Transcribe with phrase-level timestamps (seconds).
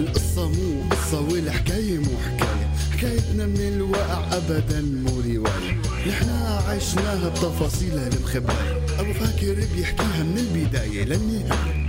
[0.00, 2.70] القصة مو قصة والحكاية مو حكاية.
[2.92, 5.80] حكايتنا من الواقع أبدا مو رواية.
[6.08, 11.88] نحنا عشناها بتفاصيلها المخبأة أبو فاكر بيحكيها من البداية للنهاية.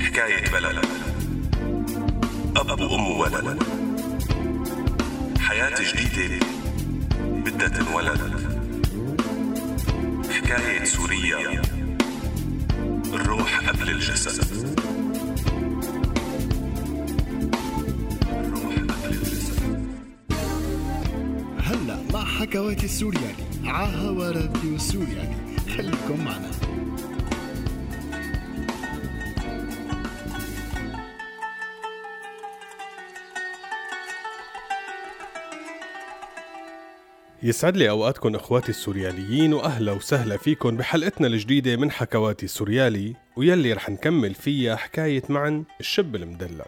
[0.00, 0.84] حكاية بلد.
[2.56, 3.58] أب وأم ولد
[5.48, 6.46] حياة جديدة
[7.20, 8.20] بدها تنولد.
[10.30, 11.62] حكاية سوريا
[13.12, 14.66] الروح قبل الجسد.
[18.30, 19.88] الروح قبل الجسد.
[21.64, 25.36] هلا مع حكواتي السورياني عاها راديو سورياني.
[25.76, 26.50] خليكم معنا.
[37.42, 43.90] يسعد لي أوقاتكم إخواتي السورياليين وأهلا وسهلا فيكم بحلقتنا الجديدة من حكواتي السوريالي ويلي رح
[43.90, 46.62] نكمل فيها حكاية معن الشاب المدلل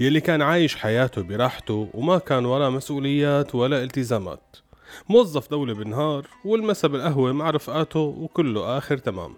[0.00, 4.56] يلي كان عايش حياته براحته وما كان وراه مسؤوليات ولا التزامات.
[5.08, 9.36] موظف دولة بالنهار والمسا بالقهوة مع رفقاته وكله آخر تمام.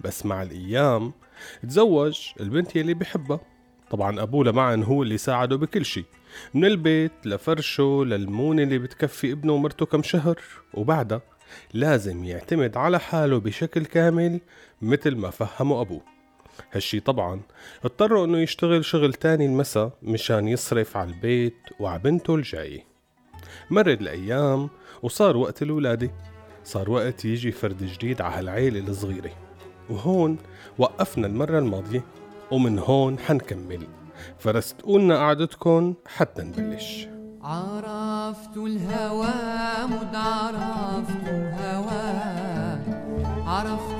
[0.00, 1.12] بس مع الأيام
[1.62, 3.40] تزوج البنت يلي بحبها.
[3.90, 6.04] طبعا أبوه لمعن هو اللي ساعده بكل شي.
[6.54, 10.40] من البيت لفرشه للمونة اللي بتكفي ابنه ومرته كم شهر
[10.74, 11.20] وبعدها
[11.74, 14.40] لازم يعتمد على حاله بشكل كامل
[14.82, 16.00] مثل ما فهمه أبوه.
[16.72, 17.40] هالشي طبعا
[17.84, 22.84] اضطروا إنه يشتغل شغل تاني المسا مشان يصرف على البيت وعلى بنته الجاية.
[23.70, 24.70] مرت الأيام
[25.02, 26.10] وصار وقت الولادة.
[26.64, 29.30] صار وقت يجي فرد جديد على هالعيلة الصغيرة.
[29.90, 30.38] وهون
[30.78, 32.04] وقفنا المرة الماضية
[32.50, 33.86] ومن هون حنكمل.
[34.38, 37.08] فرستقولنا قعدتكن حتى نبلش.
[37.42, 39.26] عرفت الهوى
[39.86, 42.20] مد عرفت الهوى.
[43.46, 43.99] عرفت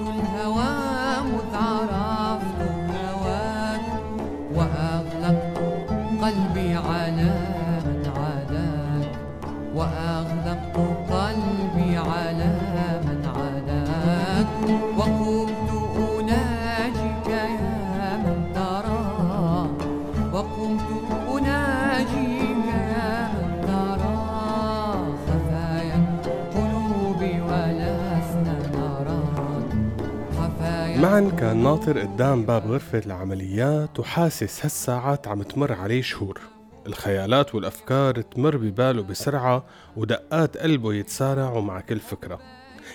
[31.41, 36.41] كان ناطر قدام باب غرفة العمليات وحاسس هالساعات عم تمر عليه شهور.
[36.87, 39.65] الخيالات والأفكار تمر بباله بسرعة
[39.97, 42.41] ودقات قلبه يتسارعوا مع كل فكرة.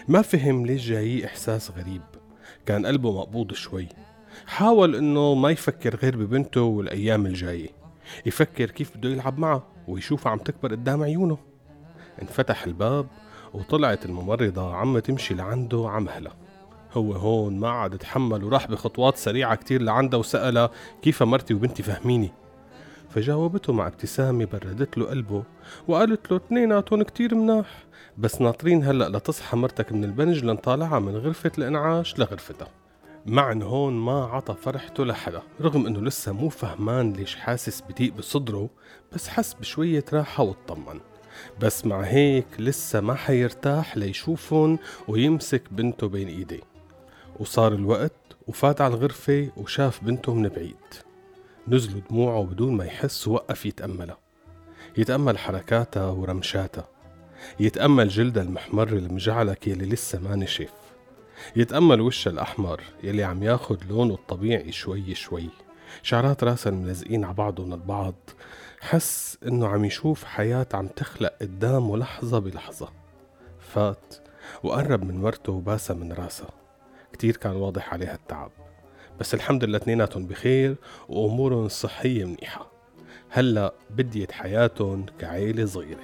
[0.07, 2.01] ما فهم ليش جاي إحساس غريب.
[2.65, 3.87] كان قلبه مقبوض شوي.
[4.47, 7.69] حاول إنه ما يفكر غير ببنته والأيام الجاية.
[8.25, 11.37] يفكر كيف بده يلعب معها ويشوفها عم تكبر قدام عيونه.
[12.21, 13.07] انفتح الباب
[13.53, 16.44] وطلعت الممرضة عم تمشي لعنده عمهلة
[16.97, 20.69] هو هون ما عاد تحمل وراح بخطوات سريعة كتير لعندها وسألها
[21.01, 22.31] كيف مرتي وبنتي فهميني
[23.09, 25.43] فجاوبته مع ابتسامة بردت له قلبه
[25.87, 27.85] وقالت له اتنيناتهم كتير مناح
[28.17, 32.67] بس ناطرين هلأ لتصحى مرتك من البنج لنطالعها من غرفة الإنعاش لغرفتها.
[33.25, 38.69] معن هون ما عطى فرحته لحدا رغم إنه لسه مو فهمان ليش حاسس بضيق بصدره
[39.13, 40.99] بس حس بشوية راحة واطمن
[41.61, 46.74] بس مع هيك لسه ما حيرتاح ليشوفهم ويمسك بنته بين إيديه.
[47.39, 48.11] وصار الوقت
[48.47, 50.75] وفات على الغرفة وشاف بنته من بعيد.
[51.67, 54.17] نزلوا دموعه بدون ما يحس ووقف يتأملها.
[54.97, 56.87] يتأمل حركاتها ورمشاتها.
[57.59, 60.71] يتأمل جلدها المحمر المجعلك يلي لسه ما نشف.
[61.55, 65.49] يتأمل وشها الأحمر يلي عم ياخد لونه الطبيعي شوي شوي.
[66.03, 68.15] شعرات راسها الملزقين على بعضهم البعض
[68.81, 72.89] حس إنه عم يشوف حياة عم تخلق قدامه لحظة بلحظة.
[73.59, 74.15] فات
[74.63, 76.64] وقرب من مرته وباسها من راسها
[77.15, 78.51] كتير كان واضح عليها التعب.
[79.19, 80.75] بس الحمد لله اثنيناتهم بخير
[81.09, 82.71] وأمورهم الصحية منيحة.
[83.29, 85.99] هلأ بديت حياتهم كعيلة صغيرة.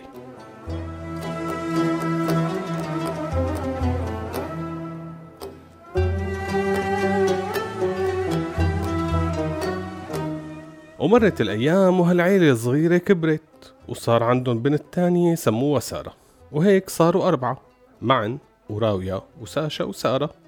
[11.00, 16.14] ومرت الأيام وهالعيلة الصغيرة كبرت وصار عندهم بنت تانية سموها سارة.
[16.52, 17.62] وهيك صاروا أربعة
[18.02, 18.38] معن
[18.70, 20.41] وراوية وساشا وسارة.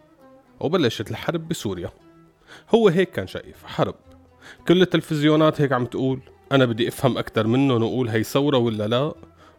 [0.63, 1.89] وبلشت الحرب بسوريا.
[2.75, 3.95] هو هيك كان شايف حرب.
[4.67, 6.19] كل التلفزيونات هيك عم تقول
[6.51, 9.13] أنا بدي أفهم أكتر منهم وأقول هي ثورة ولا لا.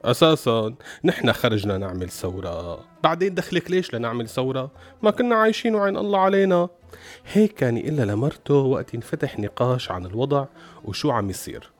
[0.04, 0.74] أساسا
[1.04, 2.84] نحن خرجنا نعمل ثورة.
[3.02, 4.70] بعدين دخلك ليش لنعمل ثورة؟
[5.02, 6.68] ما كنا عايشين وعين الله علينا.
[7.32, 10.46] هيك كان يقلها لمرته وقت ينفتح نقاش عن الوضع
[10.84, 11.73] وشو عم يصير.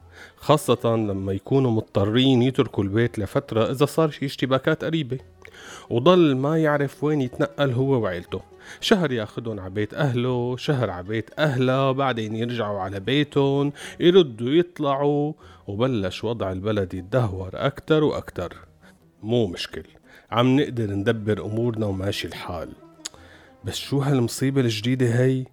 [0.44, 5.19] خاصة لما يكونوا مضطرين يتركوا البيت لفترة إذا صار شي اشتباكات قريبة.
[5.91, 8.41] وضل ما يعرف وين يتنقل هو وعيلته.
[8.81, 15.32] شهر ياخدهم على بيت أهله شهر على بيت أهله بعدين يرجعوا على بيتهم يردوا يطلعوا.
[15.67, 18.56] وبلش وضع البلد يتدهور أكتر وأكتر.
[19.23, 19.85] مو مشكل.
[20.31, 22.69] عم نقدر ندبر أمورنا وماشي الحال.
[23.64, 25.44] بس شو هالمصيبة الجديدة هي؟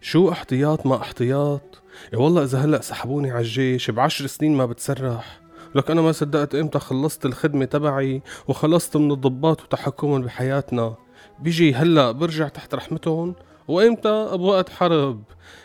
[0.00, 1.81] شو احتياط ما احتياط؟
[2.12, 5.40] يا والله إذا هلأ سحبوني على الجيش بعشر سنين ما بتسرح.
[5.74, 10.94] لك أنا ما صدقت إمتى خلصت الخدمة تبعي وخلصت من الضباط وتحكمهم بحياتنا.
[11.40, 13.34] بيجي هلأ برجع تحت رحمتهم؟
[13.68, 15.22] وإمتى بوقت حرب؟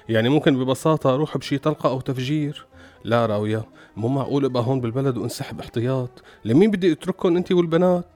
[0.10, 2.66] يعني ممكن ببساطة أروح بشي طلقة أو تفجير؟
[3.04, 3.66] لا راوية
[3.98, 8.10] مو معقول أبقى هون بالبلد وأنسحب احتياط لمين بدي أترككم انت والبنات؟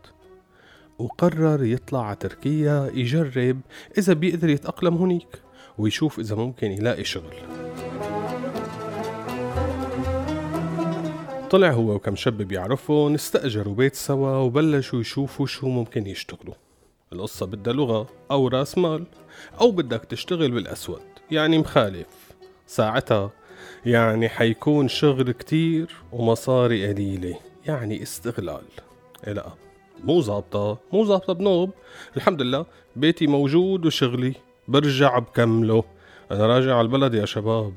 [0.99, 3.59] وقرر يطلع على تركيا يجرب
[3.97, 5.41] إذا بيقدر يتأقلم هنيك
[5.77, 7.33] ويشوف إذا ممكن يلاقي شغل.
[11.51, 16.53] طلع هو وكم شاب بيعرفهم استأجروا بيت سوا وبلشوا يشوفوا شو ممكن يشتغلوا.
[17.13, 19.05] القصة بدها لغة أو رأس مال
[19.61, 21.01] أو بدك تشتغل بالأسود
[21.31, 22.07] يعني مخالف.
[22.67, 23.31] ساعتها
[23.85, 28.65] يعني حيكون شغل كتير ومصاري قليلة يعني استغلال.
[29.27, 29.53] إيه لا
[30.03, 31.71] مو ظابطة مو ظابطة بنوب.
[32.17, 32.65] الحمد لله
[32.95, 34.33] بيتي موجود وشغلي
[34.67, 35.83] برجع بكمله.
[36.31, 37.73] أنا راجع على البلد يا شباب.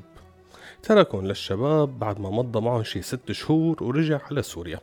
[0.85, 4.79] تركهم للشباب بعد ما مضى معهم شي ست شهور ورجع على سوريا.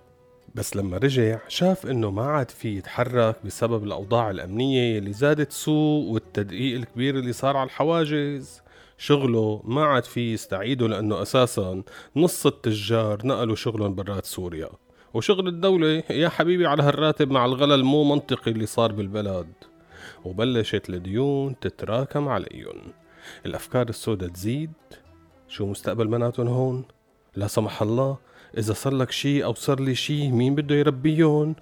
[0.54, 6.12] بس لما رجع شاف إنه ما عاد في يتحرك بسبب الأوضاع الأمنية اللي زادت سوء
[6.12, 8.60] والتدقيق الكبير اللي صار على الحواجز.
[8.98, 11.82] شغله ما عاد في يستعيده لأنه أساسا
[12.16, 14.68] نص التجار نقلوا شغلهم برات سوريا.
[15.14, 19.52] وشغل الدولة يا حبيبي على هالراتب مع الغلا مو منطقي اللي صار بالبلد
[20.24, 22.92] وبلشت الديون تتراكم عليهم.
[23.46, 24.72] الأفكار السوداء تزيد
[25.52, 26.84] شو مستقبل بناتهم هون؟
[27.36, 28.16] لا سمح الله
[28.58, 31.54] إذا صار لك شي أو صار لي شي مين بده يربيهم؟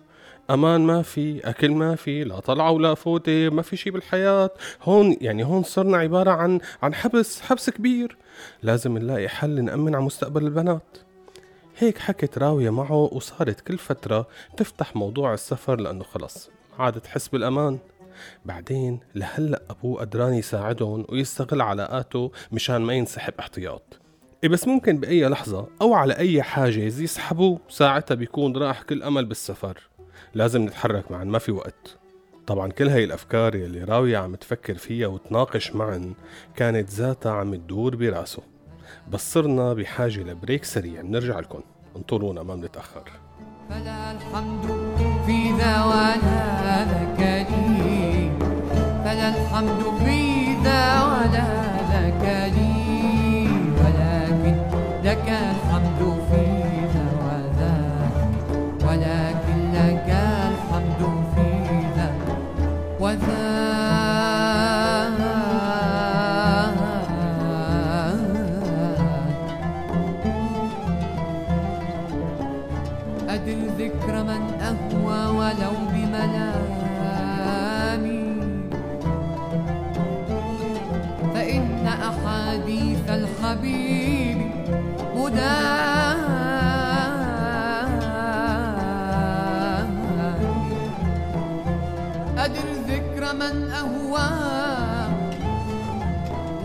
[0.50, 4.50] أمان ما في أكل ما في لا طلعه ولا فوتة ما في شي بالحياة.
[4.82, 8.16] هون يعني هون صرنا عبارة عن عن حبس حبس كبير.
[8.62, 10.98] لازم نلاقي حل نأمن على مستقبل البنات.
[11.78, 14.26] هيك حكت راوية معه وصارت كل فترة
[14.56, 17.78] تفتح موضوع السفر لأنه خلص ما عاد تحس بالأمان.
[18.44, 24.00] بعدين لهلا أبوه قدران يساعدهم ويستغل علاقاته مشان ما ينسحب احتياط.
[24.44, 29.25] إيه بس ممكن بأي لحظة أو على أي حاجز يسحبوه ساعتها بيكون راح كل أمل
[29.25, 29.88] بالسفر.
[30.34, 31.96] لازم نتحرك معا ما في وقت.
[32.46, 36.14] طبعا كل هاي الأفكار يلي راوية عم تفكر فيها وتناقش معا
[36.56, 38.43] كانت ذاتها عم تدور براسه.
[39.11, 41.61] بس صرنا بحاجة لبريك سريع نرجع لكم.
[41.96, 43.11] انطرونا ما بنتأخر.
[43.69, 44.66] فلا الحمد
[45.26, 47.39] في ذاك لي
[49.10, 50.29] فلا الحمد في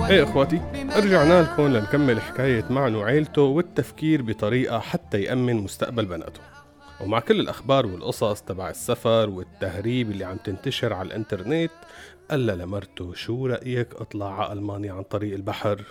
[0.09, 0.61] إيه إخواتي
[0.97, 6.41] رجعنا لكم لنكمل حكاية معن وعيلته والتفكير بطريقة حتى يأمن مستقبل بناته.
[7.01, 11.71] ومع كل الأخبار والقصص تبع السفر والتهريب اللي عم تنتشر على الإنترنت
[12.31, 15.83] قال لمرته شو رأيك أطلع على ألمانيا عن طريق البحر؟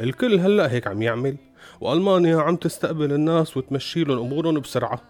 [0.00, 1.36] الكل هلأ هيك عم يعمل
[1.80, 5.00] وألمانيا عم تستقبل الناس وتمشي لهم أمورهم بسرعة.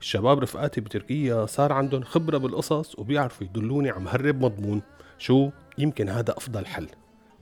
[0.00, 4.82] الشباب رفقاتي بتركيا صار عندهم خبرة بالقصص وبيعرفوا يدلوني على مهرب مضمون.
[5.18, 6.88] شو؟ يمكن هذا أفضل حل.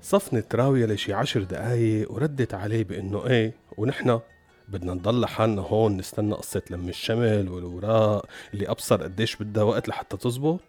[0.03, 4.21] صفنت راوية لشي عشر دقايق وردت عليه بإنه إيه ونحن
[4.69, 10.17] بدنا نضل لحالنا هون نستنى قصة لم الشمل والوراق اللي أبصر قديش بدها وقت لحتى
[10.17, 10.61] تزبط.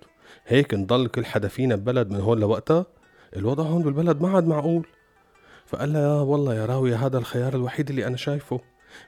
[0.48, 2.86] هيك نضل كل حدا فينا ببلد من هون لوقتها
[3.36, 4.88] الوضع هون بالبلد ما عاد معقول.
[5.66, 8.62] فقال لها يا والله يا راوية هذا الخيار الوحيد اللي أنا شايفه.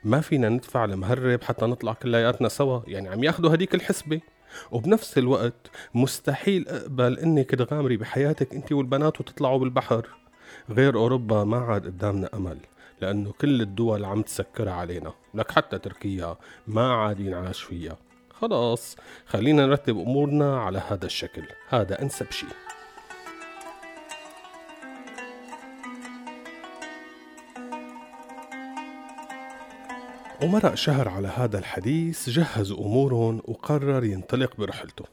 [0.03, 4.21] ما فينا ندفع المهرب حتى نطلع كلياتنا سوا يعني عم ياخدوا هديك الحسبة.
[4.71, 10.07] وبنفس الوقت مستحيل أقبل انك تغامري بحياتك انت والبنات وتطلعوا بالبحر.
[10.69, 12.57] غير أوروبا ما عاد قدامنا أمل
[13.01, 16.35] لأنه كل الدول عم تسكرها علينا لك حتى تركيا
[16.67, 17.97] ما عاد ينعاش فيها.
[18.33, 18.95] خلاص
[19.25, 22.49] خلينا نرتب أمورنا على هذا الشكل هذا أنسب شيء.
[30.43, 35.05] ومرق شهر على هذا الحديث جهز أمورهم وقرر ينطلق برحلته.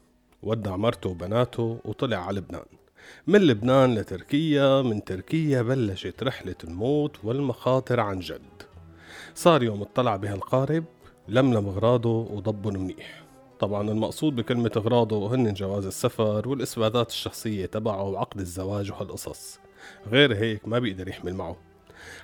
[0.43, 2.65] ودع مرته وبناته وطلع على لبنان.
[3.27, 8.63] من لبنان لتركيا من تركيا بلشت رحلة الموت والمخاطر عن جد.
[9.35, 10.83] صار يوم اطلع بهالقارب
[11.27, 13.23] لملم اغراضه وضبن منيح.
[13.59, 19.59] طبعا المقصود بكلمة اغراضه هن جواز السفر والإثباتات الشخصية تبعه وعقد الزواج وهالقصص.
[20.07, 21.72] غير هيك ما بيقدر يحمل معه.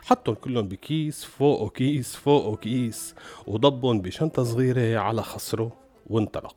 [0.01, 3.15] حطهم كلهم بكيس فوقه كيس فوقه كيس
[3.47, 5.71] وضبهم بشنطة صغيرة على خصره
[6.07, 6.55] وانطلق.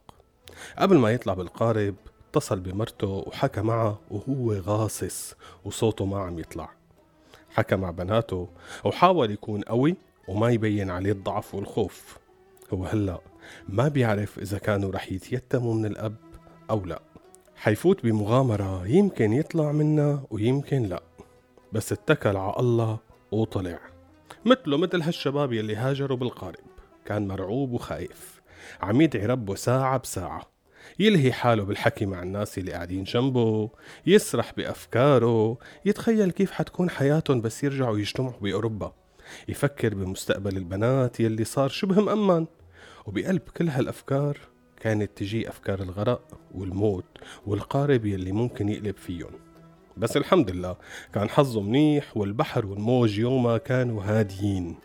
[0.79, 1.95] قبل ما يطلع بالقارب
[2.29, 6.71] اتصل بمرته وحكى معها وهو غاصص وصوته ما عم يطلع.
[7.50, 8.49] حكى مع بناته
[8.85, 9.97] وحاول يكون قوي
[10.29, 12.19] وما يبين عليه الضعف والخوف.
[12.75, 13.21] هو هلأ
[13.69, 16.14] ما بيعرف إذا كانوا رح يتيتموا من الأب
[16.71, 17.02] أو لأ.
[17.57, 21.02] حيفوت بمغامرة يمكن يطلع منها ويمكن لأ.
[21.73, 22.99] بس اتكل على الله
[23.33, 23.81] وطلع.
[24.45, 26.65] مثله مثل هالشباب يلي هاجروا بالقارب.
[27.05, 28.43] كان مرعوب وخايف.
[28.81, 30.53] عم يدعي ربه ساعة بساعة.
[30.99, 33.71] يلهي حاله بالحكي مع الناس اللي قاعدين جنبه.
[34.07, 35.59] يسرح بأفكاره.
[35.85, 38.93] يتخيل كيف حتكون حياتهم بس يرجعوا يجتمعوا بأوروبا.
[39.49, 42.47] يفكر بمستقبل البنات يلي صار شبه مأمن
[43.07, 44.39] وبقلب كل هالأفكار
[44.81, 47.05] كانت تجي أفكار الغرق والموت
[47.47, 49.51] والقارب يلي ممكن يقلب فيهم.
[49.96, 50.76] بس الحمد لله
[51.14, 54.76] كان حظه منيح والبحر والموج يومها كانوا هاديين.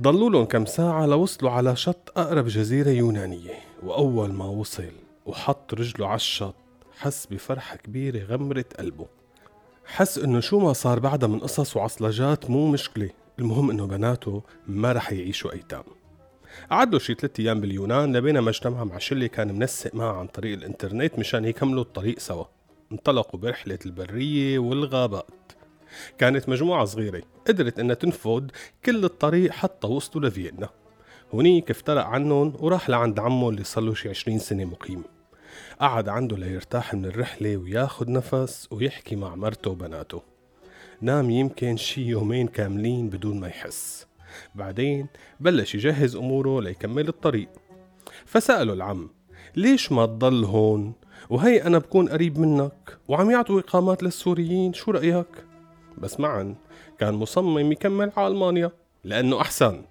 [0.00, 4.92] ضلوا لهم كم ساعة لوصلوا على شط أقرب جزيرة يونانية وأول ما وصل
[5.26, 6.54] وحط رجله على الشط
[6.98, 9.06] حس بفرحة كبيرة غمرت قلبه.
[9.86, 14.92] حس إنه شو ما صار بعدها من قصص وعصلجات مو مشكلة المهم إنه بناته ما
[14.92, 15.84] رح يعيشوا أيتام.
[16.70, 20.58] قعدوا شي ثلاث أيام باليونان لبينا ما اجتمع مع شلة كان منسق معها عن طريق
[20.58, 22.44] الإنترنت مشان يكملوا الطريق سوا.
[22.92, 25.52] انطلقوا برحلة البرية والغابات.
[26.18, 28.46] كانت مجموعة صغيرة قدرت إنها تنفذ
[28.84, 30.68] كل الطريق حتى وصلوا لفيينا.
[31.32, 35.04] هنيك افترق عنهم وراح لعند عمه اللي صار له شي 20 سنة مقيم.
[35.80, 40.22] قعد عنده ليرتاح من الرحلة وياخد نفس ويحكي مع مرته وبناته.
[41.00, 44.06] نام يمكن شي يومين كاملين بدون ما يحس.
[44.54, 45.06] بعدين
[45.40, 47.48] بلش يجهز أموره ليكمل الطريق.
[48.24, 49.10] فسأله العم
[49.56, 50.92] ليش ما تضل هون؟
[51.30, 55.44] وهي أنا بكون قريب منك وعم يعطوا إقامات للسوريين شو رأيك؟
[55.98, 56.54] بس معا
[56.98, 58.70] كان مصمم يكمل على ألمانيا
[59.04, 59.82] لأنه أحسن.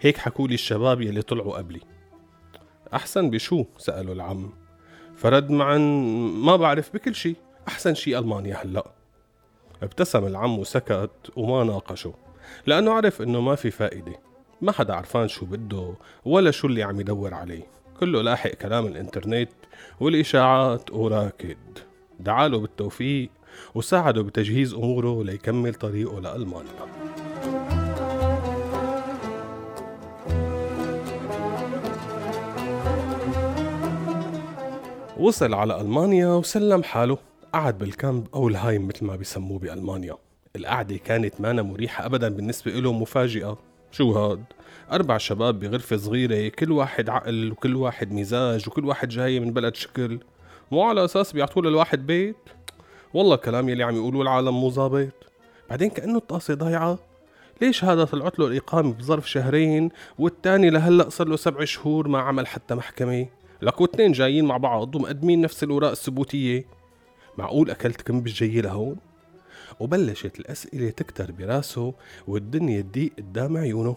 [0.00, 1.80] هيك حكولي الشباب يلي طلعوا قبلي.
[2.94, 4.52] أحسن بشو؟ سأله العم.
[5.16, 5.78] فرد معا
[6.44, 7.36] ما بعرف بكل شي.
[7.68, 8.84] أحسن شي ألمانيا هلأ.
[9.82, 12.14] ابتسم العم وسكت وما ناقشه
[12.66, 14.20] لأنه عرف إنه ما في فائدة.
[14.60, 15.94] ما حدا عرفان شو بده
[16.24, 17.66] ولا شو اللي عم يدور عليه.
[18.00, 19.50] كله لاحق كلام الإنترنت
[20.00, 21.56] والإشاعات وراكد
[22.20, 23.30] دعاله بالتوفيق
[23.74, 26.70] وساعده بتجهيز أموره ليكمل طريقه لألمانيا
[35.16, 37.18] وصل على ألمانيا وسلم حاله.
[37.52, 40.16] قعد بالكامب أو الهايم مثل ما بيسموه بألمانيا.
[40.56, 43.58] القعدة كانت مانا مريحة أبدا بالنسبة له مفاجئة
[43.94, 44.44] شو هاد؟
[44.92, 49.74] أربع شباب بغرفة صغيرة كل واحد عقل وكل واحد مزاج وكل واحد جاي من بلد
[49.74, 50.18] شكل.
[50.72, 52.36] مو على أساس بيعطوا للواحد بيت؟
[53.14, 55.12] والله كلام يلي عم يقولوه العالم مو ظابط.
[55.70, 56.98] بعدين كأنه الطاسة ضايعة.
[57.62, 62.46] ليش هذا طلعت له الإقامة بظرف شهرين والتاني لهلأ صار له سبع شهور ما عمل
[62.46, 63.26] حتى محكمة؟
[63.62, 66.64] لك واثنين جايين مع بعض ومقدمين نفس الأوراق الثبوتية.
[67.38, 68.96] معقول أكلت كم بالجاي لهون؟
[69.80, 71.94] وبلشت الأسئلة تكتر براسه
[72.26, 73.96] والدنيا تضيق قدام عيونه.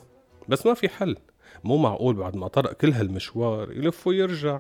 [0.50, 1.18] بس ما في حل
[1.64, 4.60] مو معقول بعد ما طرق كل هالمشوار يلف ويرجع.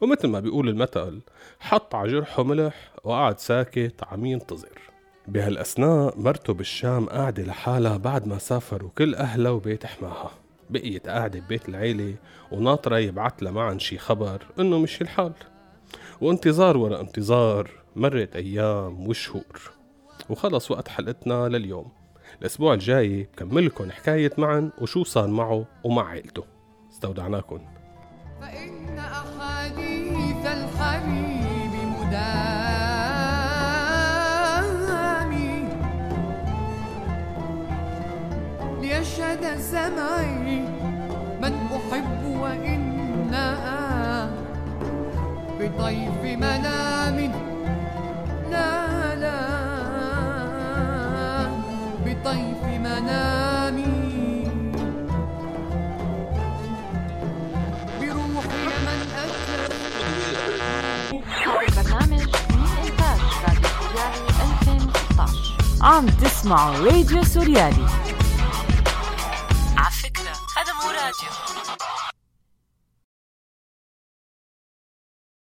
[0.00, 1.20] ومثل ما بيقول المثل
[1.60, 4.78] حط على جرحه ملح وقعد ساكت عم ينتظر.
[5.28, 10.30] بهالأثناء مرته بالشام قاعدة لحالها بعد ما سافروا كل أهلها وبيت حماها.
[10.70, 12.14] بقيت قاعدة ببيت العيلة
[12.52, 15.32] وناطرة يبعت لها معا شي خبر إنه مشي الحال.
[16.20, 19.79] وانتظار ورا انتظار مرت أيام وشهور.
[20.30, 21.92] وخلص وقت حلقتنا لليوم.
[22.40, 26.44] الأسبوع الجاي بكملكم حكاية معا وشو صار معه ومع عيلته.
[26.92, 27.60] استودعناكم.
[28.40, 32.50] فإن أحاديث الحبيب مدامي
[38.80, 40.60] ليشهد سمعي
[41.42, 43.48] من أحب وإنا
[45.60, 47.49] بطيف منام.
[66.40, 67.99] Small Radio Suriani.